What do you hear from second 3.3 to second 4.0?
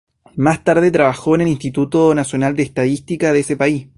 de ese país.